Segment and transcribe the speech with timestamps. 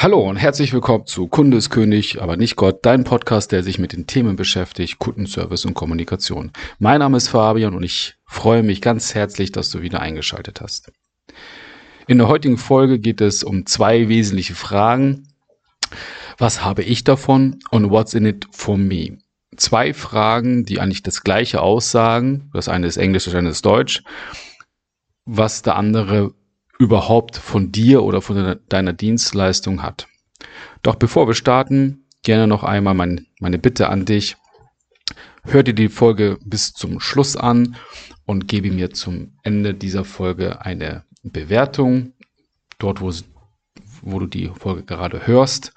[0.00, 3.80] Hallo und herzlich willkommen zu Kunde ist König, aber nicht Gott, dein Podcast, der sich
[3.80, 6.52] mit den Themen beschäftigt, Kundenservice und Kommunikation.
[6.78, 10.92] Mein Name ist Fabian und ich freue mich ganz herzlich, dass du wieder eingeschaltet hast.
[12.06, 15.26] In der heutigen Folge geht es um zwei wesentliche Fragen.
[16.36, 19.18] Was habe ich davon und what's in it for me?
[19.56, 22.52] Zwei Fragen, die eigentlich das gleiche aussagen.
[22.54, 24.04] Das eine ist Englisch, das andere ist Deutsch.
[25.24, 26.34] Was der andere
[26.78, 30.06] überhaupt von dir oder von deiner Dienstleistung hat.
[30.82, 34.36] Doch bevor wir starten, gerne noch einmal mein, meine Bitte an dich.
[35.44, 37.76] Hör dir die Folge bis zum Schluss an
[38.26, 42.12] und gebe mir zum Ende dieser Folge eine Bewertung,
[42.78, 43.12] dort wo,
[44.02, 45.72] wo du die Folge gerade hörst.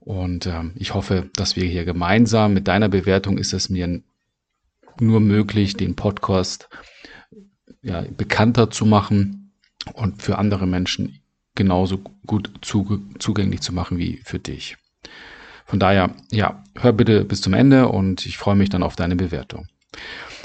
[0.00, 4.02] Und ähm, ich hoffe, dass wir hier gemeinsam mit deiner Bewertung ist es mir
[5.00, 6.68] nur möglich, den Podcast
[7.82, 9.47] ja, bekannter zu machen
[9.94, 11.20] und für andere Menschen
[11.54, 14.76] genauso gut zugänglich zu machen wie für dich.
[15.66, 19.16] Von daher, ja, hör bitte bis zum Ende und ich freue mich dann auf deine
[19.16, 19.68] Bewertung.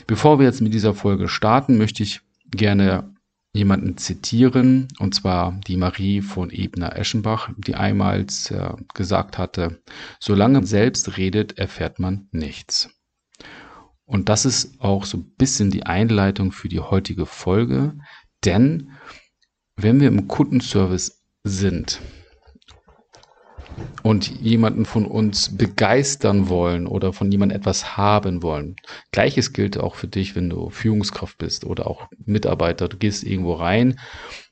[0.08, 3.13] Bevor wir jetzt mit dieser Folge starten, möchte ich gerne
[3.53, 9.81] jemanden zitieren, und zwar die Marie von Ebner-Eschenbach, die einmal äh, gesagt hatte,
[10.19, 12.89] solange man selbst redet, erfährt man nichts.
[14.05, 17.94] Und das ist auch so ein bisschen die Einleitung für die heutige Folge,
[18.44, 18.91] denn
[19.75, 21.99] wenn wir im Kundenservice sind
[24.03, 28.75] und jemanden von uns begeistern wollen oder von jemandem etwas haben wollen,
[29.11, 33.53] gleiches gilt auch für dich, wenn du Führungskraft bist oder auch Mitarbeiter, du gehst irgendwo
[33.53, 33.99] rein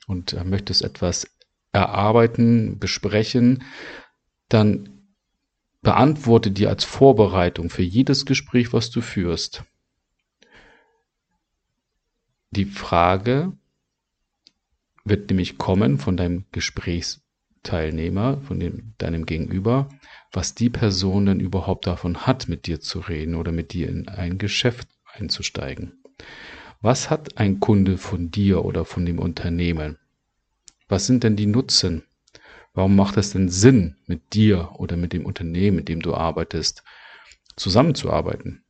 [0.07, 1.27] und äh, möchtest etwas
[1.71, 3.63] erarbeiten, besprechen,
[4.49, 4.89] dann
[5.81, 9.63] beantworte dir als Vorbereitung für jedes Gespräch, was du führst,
[12.51, 13.53] die Frage,
[15.03, 19.89] wird nämlich kommen von deinem Gesprächsteilnehmer, von dem, deinem Gegenüber,
[20.31, 24.07] was die Person denn überhaupt davon hat, mit dir zu reden oder mit dir in
[24.07, 26.01] ein Geschäft einzusteigen.
[26.81, 29.97] Was hat ein Kunde von dir oder von dem Unternehmen?
[30.87, 32.03] Was sind denn die Nutzen?
[32.73, 36.83] Warum macht es denn Sinn, mit dir oder mit dem Unternehmen, mit dem du arbeitest,
[37.55, 38.63] zusammenzuarbeiten?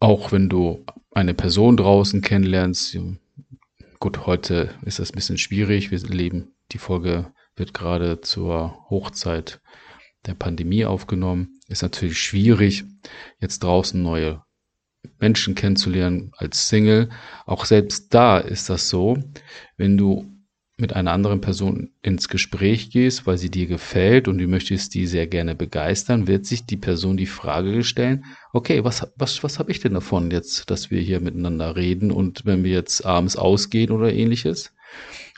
[0.00, 2.98] Auch wenn du eine Person draußen kennenlernst,
[4.02, 5.90] Gut, heute ist das ein bisschen schwierig.
[5.90, 9.60] Wir leben, die Folge wird gerade zur Hochzeit
[10.24, 11.60] der Pandemie aufgenommen.
[11.68, 12.84] Ist natürlich schwierig,
[13.40, 14.42] jetzt draußen neue
[15.18, 17.10] Menschen kennenzulernen als Single.
[17.44, 19.18] Auch selbst da ist das so,
[19.76, 20.32] wenn du
[20.80, 25.06] mit einer anderen Person ins Gespräch gehst, weil sie dir gefällt und du möchtest die
[25.06, 29.70] sehr gerne begeistern, wird sich die Person die Frage stellen, okay, was, was, was habe
[29.70, 33.90] ich denn davon jetzt, dass wir hier miteinander reden und wenn wir jetzt abends ausgehen
[33.90, 34.72] oder ähnliches?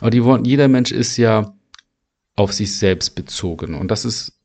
[0.00, 1.54] Aber die wollen, jeder Mensch ist ja
[2.34, 4.38] auf sich selbst bezogen und das ist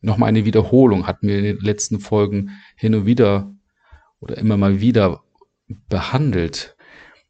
[0.00, 3.54] nochmal eine Wiederholung, hatten wir in den letzten Folgen hin und wieder
[4.20, 5.22] oder immer mal wieder
[5.88, 6.76] behandelt.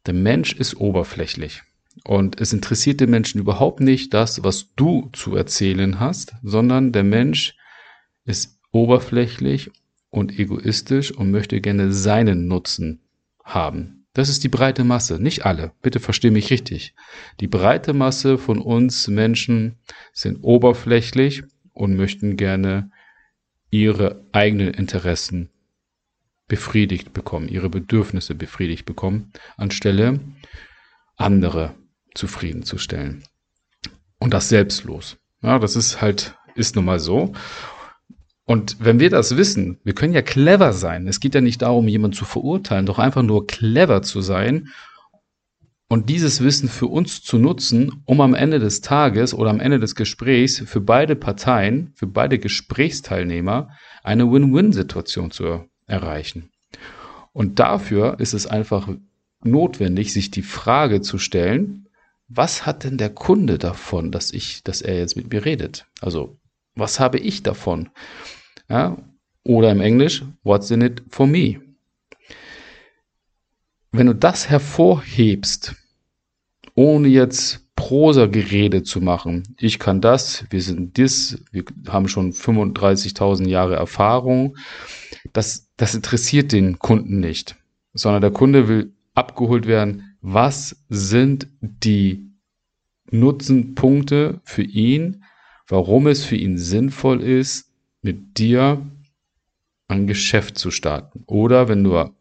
[0.06, 1.62] Der Mensch ist oberflächlich.
[2.04, 7.04] Und es interessiert den Menschen überhaupt nicht das, was du zu erzählen hast, sondern der
[7.04, 7.56] Mensch
[8.24, 9.70] ist oberflächlich
[10.10, 13.00] und egoistisch und möchte gerne seinen Nutzen
[13.44, 14.06] haben.
[14.14, 15.72] Das ist die breite Masse, nicht alle.
[15.80, 16.94] Bitte versteh mich richtig.
[17.40, 19.76] Die breite Masse von uns Menschen
[20.12, 22.90] sind oberflächlich und möchten gerne
[23.70, 25.48] ihre eigenen Interessen
[26.46, 30.20] befriedigt bekommen, ihre Bedürfnisse befriedigt bekommen, anstelle
[31.16, 31.74] andere
[32.14, 33.24] zufriedenzustellen.
[34.18, 35.16] Und das selbstlos.
[35.42, 37.32] Ja, das ist halt, ist nun mal so.
[38.44, 41.06] Und wenn wir das wissen, wir können ja clever sein.
[41.06, 44.68] Es geht ja nicht darum, jemanden zu verurteilen, doch einfach nur clever zu sein
[45.92, 49.78] und dieses Wissen für uns zu nutzen, um am Ende des Tages oder am Ende
[49.78, 53.68] des Gesprächs für beide Parteien, für beide Gesprächsteilnehmer
[54.02, 56.50] eine Win-Win-Situation zu erreichen.
[57.32, 58.88] Und dafür ist es einfach
[59.44, 61.81] notwendig, sich die Frage zu stellen,
[62.34, 65.86] was hat denn der Kunde davon, dass ich, dass er jetzt mit mir redet?
[66.00, 66.38] Also,
[66.74, 67.90] was habe ich davon?
[68.68, 68.96] Ja,
[69.44, 71.60] oder im Englisch, what's in it for me?
[73.90, 75.74] Wenn du das hervorhebst,
[76.74, 83.48] ohne jetzt Prosa-Gerede zu machen, ich kann das, wir sind das, wir haben schon 35.000
[83.48, 84.56] Jahre Erfahrung,
[85.32, 87.56] das, das interessiert den Kunden nicht,
[87.92, 92.30] sondern der Kunde will abgeholt werden, was sind die
[93.10, 95.24] Nutzenpunkte für ihn,
[95.68, 97.70] warum es für ihn sinnvoll ist,
[98.00, 98.86] mit dir
[99.88, 101.24] ein Geschäft zu starten.
[101.26, 102.14] Oder wenn du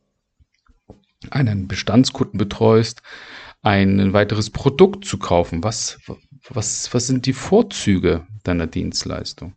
[1.30, 3.01] einen Bestandskunden betreust,
[3.62, 5.63] ein weiteres Produkt zu kaufen.
[5.63, 6.00] Was,
[6.50, 9.56] Was, was sind die Vorzüge deiner Dienstleistung?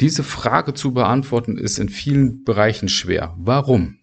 [0.00, 3.34] Diese Frage zu beantworten ist in vielen Bereichen schwer.
[3.38, 3.98] Warum?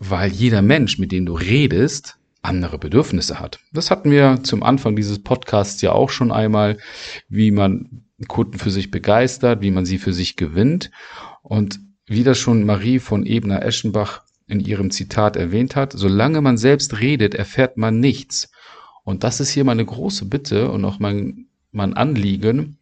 [0.00, 3.58] Weil jeder Mensch, mit dem du redest, andere Bedürfnisse hat.
[3.72, 6.78] Das hatten wir zum Anfang dieses Podcasts ja auch schon einmal,
[7.28, 10.90] wie man Kunden für sich begeistert, wie man sie für sich gewinnt.
[11.42, 17.00] Und wie das schon Marie von Ebner-Eschenbach in ihrem Zitat erwähnt hat, solange man selbst
[17.00, 18.50] redet, erfährt man nichts.
[19.04, 22.78] Und das ist hier meine große Bitte und auch mein, mein Anliegen.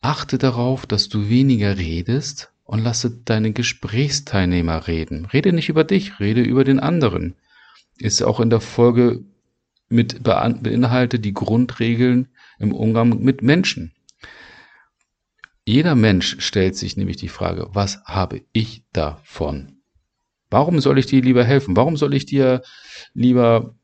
[0.00, 5.26] Achte darauf, dass du weniger redest und lasse deine Gesprächsteilnehmer reden.
[5.26, 7.34] Rede nicht über dich, rede über den anderen.
[7.98, 9.24] Ist auch in der Folge
[9.88, 12.28] mit beinhaltet die Grundregeln
[12.58, 13.92] im Umgang mit Menschen.
[15.66, 19.78] Jeder Mensch stellt sich nämlich die Frage, was habe ich davon?
[20.50, 21.76] Warum soll ich dir lieber helfen?
[21.76, 22.62] Warum soll ich dir
[23.12, 23.74] lieber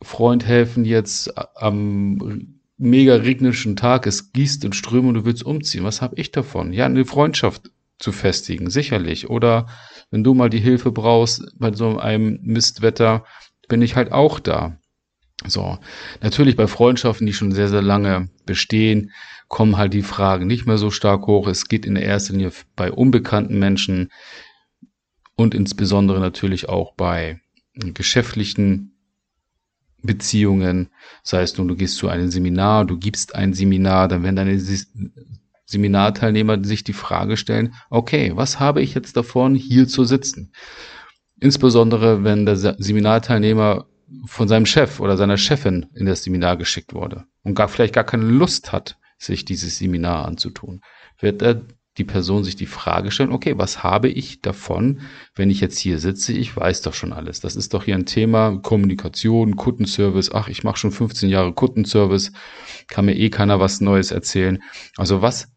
[0.00, 5.84] Freund helfen jetzt am mega regnischen Tag, es gießt und strömt und du willst umziehen?
[5.84, 6.72] Was habe ich davon?
[6.72, 7.70] Ja, eine Freundschaft
[8.02, 9.30] zu festigen, sicherlich.
[9.30, 9.66] Oder
[10.10, 13.24] wenn du mal die Hilfe brauchst bei so einem Mistwetter,
[13.68, 14.76] bin ich halt auch da.
[15.46, 15.78] So,
[16.20, 19.10] natürlich bei Freundschaften, die schon sehr, sehr lange bestehen,
[19.48, 21.46] kommen halt die Fragen nicht mehr so stark hoch.
[21.46, 24.10] Es geht in erster Linie bei unbekannten Menschen
[25.34, 27.40] und insbesondere natürlich auch bei
[27.74, 28.92] geschäftlichen
[30.02, 30.90] Beziehungen.
[31.22, 34.58] Das heißt, du gehst zu einem Seminar, du gibst ein Seminar, dann werden deine
[35.72, 40.52] Seminarteilnehmer sich die Frage stellen, okay, was habe ich jetzt davon, hier zu sitzen?
[41.40, 43.86] Insbesondere, wenn der Seminarteilnehmer
[44.26, 48.04] von seinem Chef oder seiner Chefin in das Seminar geschickt wurde und gar vielleicht gar
[48.04, 50.82] keine Lust hat, sich dieses Seminar anzutun,
[51.18, 51.62] wird er
[51.98, 55.00] die Person sich die Frage stellen, okay, was habe ich davon,
[55.34, 56.32] wenn ich jetzt hier sitze?
[56.32, 57.40] Ich weiß doch schon alles.
[57.40, 60.32] Das ist doch hier ein Thema Kommunikation, Kundenservice.
[60.32, 62.32] Ach, ich mache schon 15 Jahre Kundenservice,
[62.88, 64.62] kann mir eh keiner was Neues erzählen.
[64.96, 65.52] Also was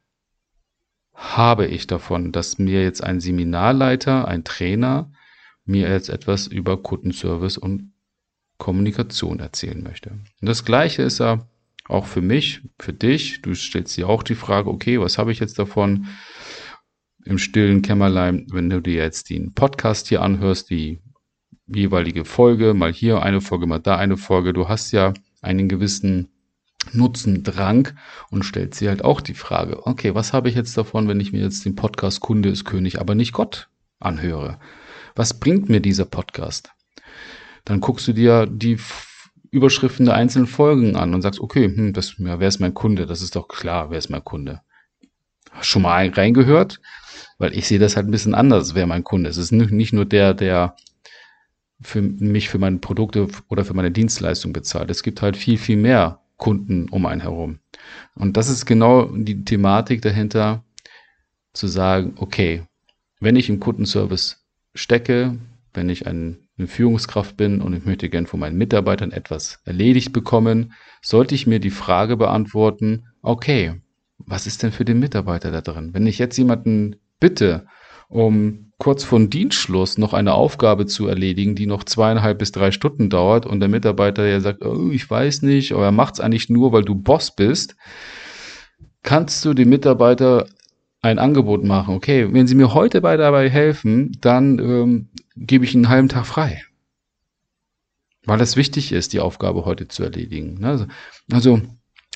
[1.15, 5.11] habe ich davon, dass mir jetzt ein Seminarleiter, ein Trainer
[5.65, 7.93] mir jetzt etwas über Kundenservice und
[8.57, 10.11] Kommunikation erzählen möchte?
[10.11, 11.47] Und das Gleiche ist ja
[11.87, 13.41] auch für mich, für dich.
[13.41, 16.07] Du stellst dir auch die Frage, okay, was habe ich jetzt davon
[17.23, 21.01] im stillen Kämmerlein, wenn du dir jetzt den Podcast hier anhörst, die
[21.67, 24.53] jeweilige Folge, mal hier eine Folge, mal da eine Folge.
[24.53, 26.29] Du hast ja einen gewissen
[26.93, 27.89] Nutzendrang
[28.29, 31.31] und stellst dir halt auch die Frage, okay, was habe ich jetzt davon, wenn ich
[31.31, 34.59] mir jetzt den Podcast Kunde ist König, aber nicht Gott anhöre?
[35.15, 36.71] Was bringt mir dieser Podcast?
[37.63, 38.77] Dann guckst du dir die
[39.51, 43.05] Überschriften der einzelnen Folgen an und sagst, okay, hm, das, ja, wer ist mein Kunde?
[43.05, 44.61] Das ist doch klar, wer ist mein Kunde?
[45.61, 46.81] Schon mal reingehört?
[47.37, 49.37] Weil ich sehe das halt ein bisschen anders, wer mein Kunde ist.
[49.37, 50.75] Es ist nicht nur der, der
[51.81, 54.89] für mich für meine Produkte oder für meine Dienstleistung bezahlt.
[54.89, 57.59] Es gibt halt viel, viel mehr Kunden um einen herum.
[58.15, 60.63] Und das ist genau die Thematik dahinter,
[61.53, 62.63] zu sagen, okay,
[63.19, 65.37] wenn ich im Kundenservice stecke,
[65.73, 70.13] wenn ich ein eine Führungskraft bin und ich möchte gern von meinen Mitarbeitern etwas erledigt
[70.13, 73.81] bekommen, sollte ich mir die Frage beantworten, okay,
[74.17, 75.93] was ist denn für den Mitarbeiter da drin?
[75.93, 77.67] Wenn ich jetzt jemanden bitte,
[78.07, 83.09] um kurz vor Dienstschluss noch eine Aufgabe zu erledigen, die noch zweieinhalb bis drei Stunden
[83.09, 86.49] dauert und der Mitarbeiter ja sagt, oh, ich weiß nicht, aber er macht es eigentlich
[86.49, 87.75] nur, weil du Boss bist,
[89.03, 90.47] kannst du dem Mitarbeiter
[91.01, 91.95] ein Angebot machen.
[91.95, 96.25] Okay, wenn Sie mir heute bei dabei helfen, dann ähm, gebe ich einen halben Tag
[96.25, 96.63] frei.
[98.25, 100.59] Weil es wichtig ist, die Aufgabe heute zu erledigen.
[100.59, 100.67] Ne?
[100.67, 100.85] Also,
[101.31, 101.61] also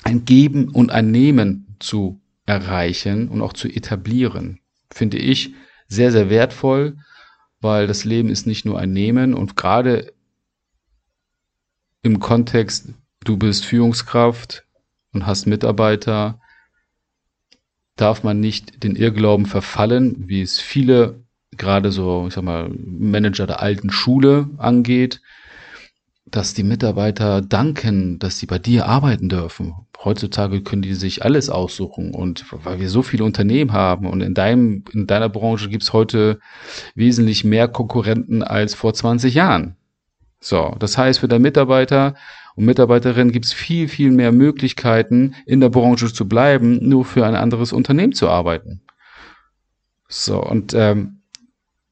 [0.02, 4.58] ein Geben und ein Nehmen zu erreichen und auch zu etablieren,
[4.90, 5.54] finde ich
[5.90, 6.96] sehr, sehr wertvoll,
[7.60, 10.14] weil das Leben ist nicht nur ein Nehmen und gerade
[12.02, 12.94] im Kontext,
[13.24, 14.64] du bist Führungskraft
[15.12, 16.40] und hast Mitarbeiter,
[17.96, 21.22] darf man nicht den Irrglauben verfallen, wie es viele
[21.56, 25.20] gerade so, ich sag mal, Manager der alten Schule angeht,
[26.30, 29.74] dass die Mitarbeiter danken, dass sie bei dir arbeiten dürfen.
[30.02, 34.34] Heutzutage können die sich alles aussuchen und weil wir so viele Unternehmen haben und in
[34.34, 36.40] deinem, in deiner Branche gibt's heute
[36.94, 39.76] wesentlich mehr Konkurrenten als vor 20 Jahren.
[40.40, 42.14] So, das heißt, für deinen Mitarbeiter
[42.56, 47.34] und Mitarbeiterin gibt's viel, viel mehr Möglichkeiten, in der Branche zu bleiben, nur für ein
[47.34, 48.80] anderes Unternehmen zu arbeiten.
[50.08, 51.20] So, und ähm,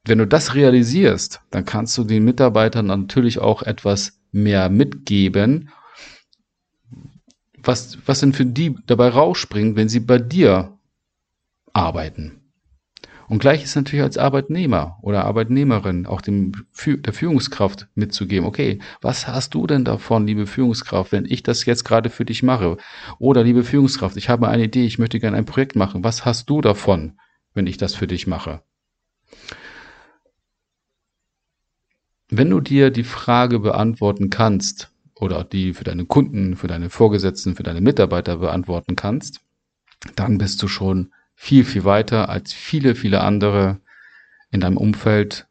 [0.05, 5.71] wenn du das realisierst, dann kannst du den Mitarbeitern natürlich auch etwas mehr mitgeben,
[7.63, 10.79] was, was denn für die dabei rausspringt, wenn sie bei dir
[11.73, 12.39] arbeiten.
[13.29, 16.53] Und gleich ist natürlich als Arbeitnehmer oder Arbeitnehmerin auch dem,
[16.87, 21.85] der Führungskraft mitzugeben, okay, was hast du denn davon, liebe Führungskraft, wenn ich das jetzt
[21.85, 22.79] gerade für dich mache?
[23.19, 26.05] Oder liebe Führungskraft, ich habe eine Idee, ich möchte gerne ein Projekt machen.
[26.05, 27.19] Was hast du davon,
[27.53, 28.63] wenn ich das für dich mache?
[32.31, 37.57] Wenn du dir die Frage beantworten kannst oder die für deine Kunden, für deine Vorgesetzten,
[37.57, 39.41] für deine Mitarbeiter beantworten kannst,
[40.15, 43.81] dann bist du schon viel, viel weiter als viele, viele andere
[44.51, 45.47] in deinem Umfeld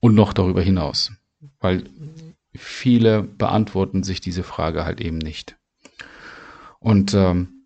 [0.00, 1.12] und noch darüber hinaus.
[1.60, 1.84] Weil
[2.54, 5.56] viele beantworten sich diese Frage halt eben nicht.
[6.78, 7.57] Und ähm,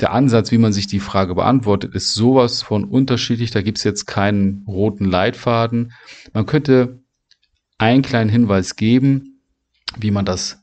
[0.00, 3.50] der Ansatz, wie man sich die Frage beantwortet, ist sowas von unterschiedlich.
[3.50, 5.92] Da gibt es jetzt keinen roten Leitfaden.
[6.32, 7.00] Man könnte
[7.78, 9.40] einen kleinen Hinweis geben,
[9.96, 10.62] wie man das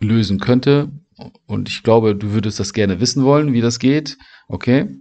[0.00, 0.90] lösen könnte.
[1.46, 4.18] Und ich glaube, du würdest das gerne wissen wollen, wie das geht.
[4.48, 5.00] Okay.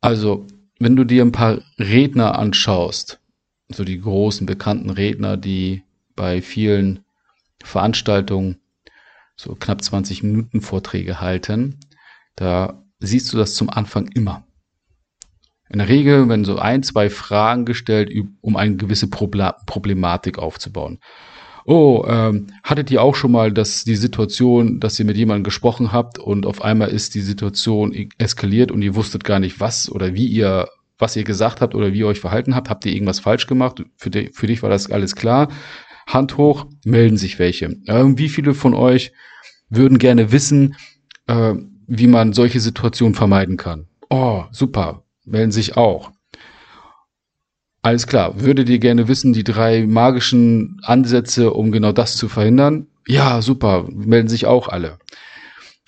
[0.00, 0.46] Also,
[0.78, 3.20] wenn du dir ein paar Redner anschaust,
[3.68, 5.82] so die großen bekannten Redner, die
[6.16, 7.04] bei vielen
[7.62, 8.58] Veranstaltungen
[9.36, 11.78] so knapp 20 Minuten Vorträge halten,
[12.40, 14.44] da siehst du das zum Anfang immer.
[15.70, 20.98] In der Regel werden so ein, zwei Fragen gestellt, um eine gewisse Problematik aufzubauen
[21.68, 25.92] oh, ähm, hattet ihr auch schon mal das, die Situation, dass ihr mit jemandem gesprochen
[25.92, 30.14] habt und auf einmal ist die Situation eskaliert und ihr wusstet gar nicht, was oder
[30.14, 30.68] wie ihr,
[30.98, 32.70] was ihr gesagt habt oder wie ihr euch verhalten habt?
[32.70, 33.84] Habt ihr irgendwas falsch gemacht?
[33.96, 35.48] Für, die, für dich war das alles klar.
[36.06, 37.76] Hand hoch, melden sich welche.
[37.86, 39.12] Ähm, wie viele von euch
[39.68, 40.74] würden gerne wissen,
[41.26, 41.52] äh,
[41.88, 43.88] wie man solche Situationen vermeiden kann?
[44.10, 46.12] Oh, super, melden sich auch.
[47.82, 48.40] Alles klar.
[48.40, 52.86] Würdet ihr gerne wissen, die drei magischen Ansätze, um genau das zu verhindern?
[53.06, 53.86] Ja, super.
[53.90, 54.98] Melden sich auch alle.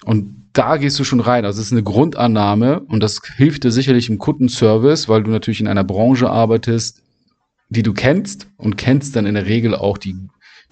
[0.04, 1.45] Und da gehst du schon rein.
[1.45, 5.61] Also es ist eine Grundannahme und das hilft dir sicherlich im Kundenservice, weil du natürlich
[5.61, 7.02] in einer Branche arbeitest,
[7.69, 10.16] die du kennst und kennst dann in der Regel auch die,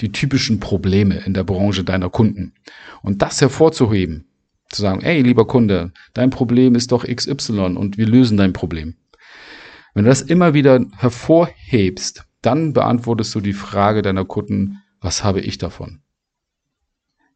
[0.00, 2.54] die typischen Probleme in der Branche deiner Kunden.
[3.02, 4.27] Und das hervorzuheben,
[4.70, 8.96] zu sagen, ey, lieber Kunde, dein Problem ist doch XY und wir lösen dein Problem.
[9.94, 15.40] Wenn du das immer wieder hervorhebst, dann beantwortest du die Frage deiner Kunden, was habe
[15.40, 16.00] ich davon?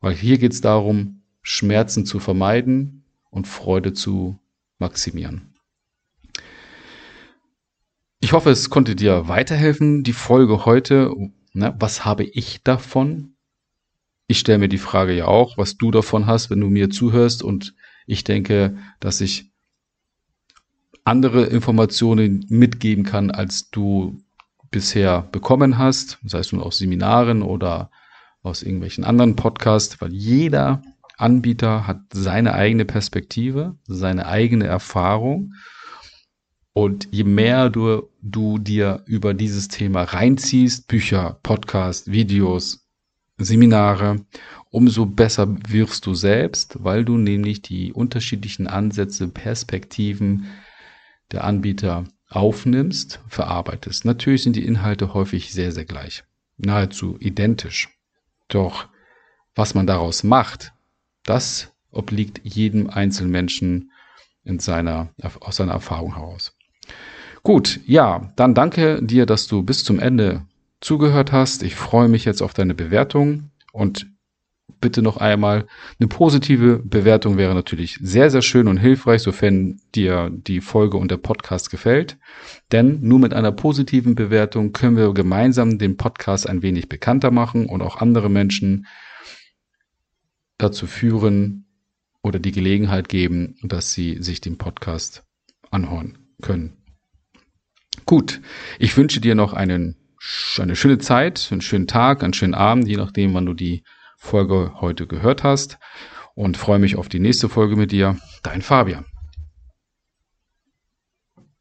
[0.01, 4.39] Weil hier geht es darum, Schmerzen zu vermeiden und Freude zu
[4.79, 5.55] maximieren.
[8.21, 11.13] Ich hoffe, es konnte dir weiterhelfen, die Folge heute.
[11.53, 13.32] Na, was habe ich davon?
[14.27, 17.43] Ich stelle mir die Frage ja auch, was du davon hast, wenn du mir zuhörst.
[17.43, 17.75] Und
[18.07, 19.51] ich denke, dass ich
[21.05, 24.23] andere Informationen mitgeben kann, als du
[24.71, 27.91] bisher bekommen hast, sei es nun aus Seminaren oder
[28.43, 30.83] aus irgendwelchen anderen Podcasts, weil jeder
[31.17, 35.53] Anbieter hat seine eigene Perspektive, seine eigene Erfahrung.
[36.73, 42.82] Und je mehr du, du dir über dieses Thema reinziehst, Bücher, Podcasts, Videos,
[43.45, 44.25] Seminare,
[44.71, 50.47] umso besser wirst du selbst, weil du nämlich die unterschiedlichen Ansätze, Perspektiven
[51.31, 54.05] der Anbieter aufnimmst, verarbeitest.
[54.05, 56.25] Natürlich sind die Inhalte häufig sehr, sehr gleich,
[56.57, 57.91] nahezu identisch.
[58.49, 58.89] Doch
[59.55, 60.73] was man daraus macht,
[61.25, 63.93] das obliegt jedem einzelnen Menschen
[64.45, 66.57] in seiner, aus seiner Erfahrung heraus.
[67.43, 70.47] Gut, ja, dann danke dir, dass du bis zum Ende
[70.83, 71.63] zugehört hast.
[71.63, 74.07] Ich freue mich jetzt auf deine Bewertung und
[74.81, 75.67] bitte noch einmal.
[75.99, 81.11] Eine positive Bewertung wäre natürlich sehr, sehr schön und hilfreich, sofern dir die Folge und
[81.11, 82.19] der Podcast gefällt.
[82.73, 87.67] Denn nur mit einer positiven Bewertung können wir gemeinsam den Podcast ein wenig bekannter machen
[87.67, 88.87] und auch andere Menschen
[90.59, 91.67] dazu führen
[92.23, 95.25] oder die Gelegenheit geben, dass sie sich den Podcast
[95.71, 96.77] anhören können.
[98.07, 98.41] Gut,
[98.79, 99.97] ich wünsche dir noch einen,
[100.61, 103.85] eine schöne Zeit, einen schönen Tag, einen schönen Abend, je nachdem, wann du die
[104.17, 105.79] Folge heute gehört hast
[106.35, 108.17] und freue mich auf die nächste Folge mit dir.
[108.43, 109.12] Dein Fabian.